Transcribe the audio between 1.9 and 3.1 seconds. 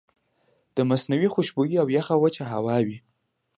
يخه وچه هوا وي